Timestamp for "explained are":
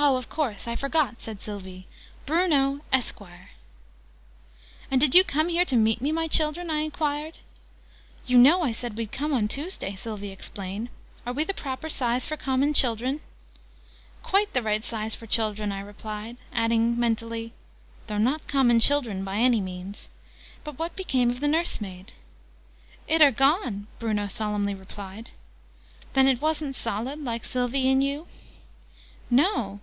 10.30-11.32